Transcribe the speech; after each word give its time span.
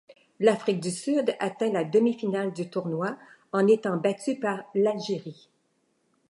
L'Afrique 0.39 0.79
du 0.79 0.89
Sud 0.89 1.35
atteint 1.39 1.71
la 1.71 1.83
demi-finale 1.83 2.53
du 2.53 2.67
tournoi, 2.67 3.15
en 3.51 3.67
étant 3.67 3.97
battue 3.97 4.39
par 4.39 4.63
l'Algérie. 4.73 5.47